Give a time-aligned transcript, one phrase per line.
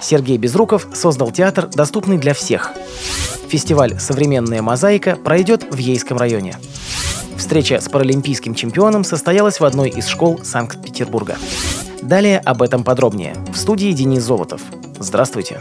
[0.00, 2.72] Сергей Безруков создал театр, доступный для всех.
[3.48, 6.56] Фестиваль «Современная мозаика» пройдет в Ейском районе.
[7.36, 11.36] Встреча с паралимпийским чемпионом состоялась в одной из школ Санкт-Петербурга.
[12.02, 13.34] Далее об этом подробнее.
[13.52, 14.60] В студии Денис Золотов.
[14.98, 15.58] Здравствуйте.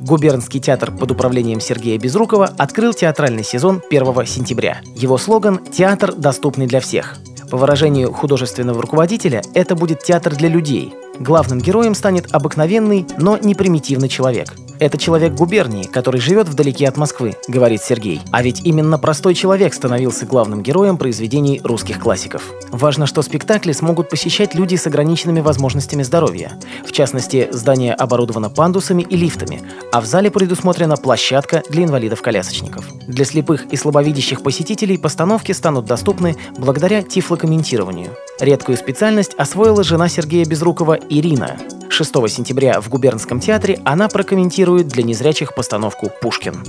[0.00, 4.80] Губернский театр под управлением Сергея Безрукова открыл театральный сезон 1 сентября.
[4.96, 7.20] Его слоган «Театр, доступный для всех».
[7.50, 10.94] По выражению художественного руководителя, это будет театр для людей.
[11.18, 14.54] Главным героем станет обыкновенный, но не примитивный человек.
[14.80, 18.22] Это человек губернии, который живет вдалеке от Москвы, говорит Сергей.
[18.32, 22.50] А ведь именно простой человек становился главным героем произведений русских классиков.
[22.70, 26.52] Важно, что спектакли смогут посещать люди с ограниченными возможностями здоровья.
[26.86, 29.60] В частности, здание оборудовано пандусами и лифтами,
[29.92, 32.88] а в зале предусмотрена площадка для инвалидов-колясочников.
[33.06, 38.16] Для слепых и слабовидящих посетителей постановки станут доступны благодаря тифлокомментированию.
[38.40, 41.58] Редкую специальность освоила жена Сергея Безрукова Ирина.
[41.92, 46.62] 6 сентября в Губернском театре она прокомментирует для незрячих постановку «Пушкин».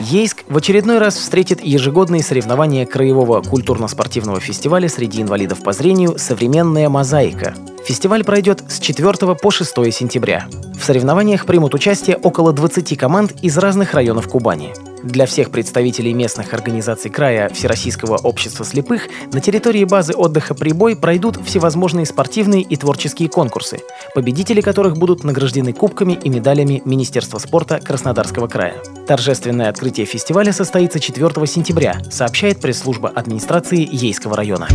[0.00, 6.88] Ейск в очередной раз встретит ежегодные соревнования Краевого культурно-спортивного фестиваля среди инвалидов по зрению «Современная
[6.88, 7.54] мозаика».
[7.84, 10.48] Фестиваль пройдет с 4 по 6 сентября.
[10.76, 14.72] В соревнованиях примут участие около 20 команд из разных районов Кубани.
[15.02, 21.38] Для всех представителей местных организаций края Всероссийского общества слепых на территории базы отдыха «Прибой» пройдут
[21.42, 23.80] всевозможные спортивные и творческие конкурсы,
[24.14, 28.74] победители которых будут награждены кубками и медалями Министерства спорта Краснодарского края.
[29.06, 34.68] Торжественное открытие фестиваля состоится 4 сентября, сообщает пресс-служба администрации Ейского района.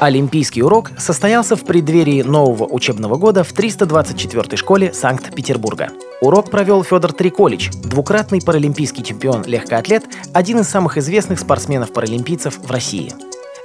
[0.00, 5.90] Олимпийский урок состоялся в преддверии нового учебного года в 324-й школе Санкт-Петербурга.
[6.24, 13.12] Урок провел Федор Триколич, двукратный паралимпийский чемпион легкоатлет, один из самых известных спортсменов-паралимпийцев в России.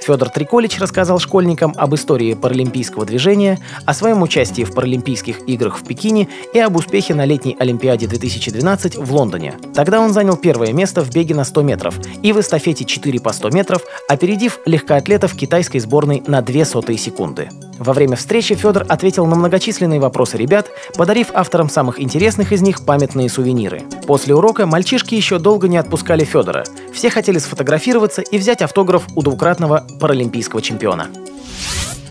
[0.01, 5.85] Федор Триколич рассказал школьникам об истории паралимпийского движения, о своем участии в Паралимпийских играх в
[5.85, 9.55] Пекине и об успехе на летней Олимпиаде 2012 в Лондоне.
[9.73, 13.31] Тогда он занял первое место в беге на 100 метров и в эстафете 4 по
[13.31, 17.49] 100 метров, опередив легкоатлетов китайской сборной на 2 сотые секунды.
[17.79, 22.83] Во время встречи Федор ответил на многочисленные вопросы ребят, подарив авторам самых интересных из них
[22.85, 23.83] памятные сувениры.
[24.05, 26.65] После урока мальчишки еще долго не отпускали Федора.
[26.93, 31.07] Все хотели сфотографироваться и взять автограф у двукратного паралимпийского чемпиона.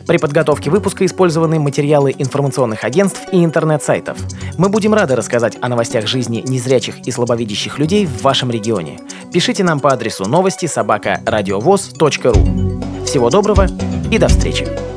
[0.07, 4.17] При подготовке выпуска использованы материалы информационных агентств и интернет-сайтов.
[4.57, 9.01] Мы будем рады рассказать о новостях жизни незрячих и слабовидящих людей в вашем регионе.
[9.35, 13.05] Пишите нам по адресу новости собака ру.
[13.05, 13.67] Всего доброго
[14.11, 14.88] и до встречи!